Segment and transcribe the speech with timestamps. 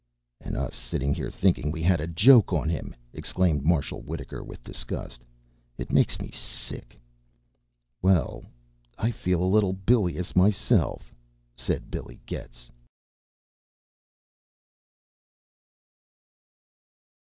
[0.39, 4.63] "And us sitting here thinking we had a joke on him!" exclaimed Marshal Wittaker with
[4.63, 5.23] disgust.
[5.77, 6.99] "It makes me sick!"
[8.01, 8.43] "Well,
[8.97, 11.13] I feel a little bilious myself,"
[11.55, 12.71] said Billy Getz.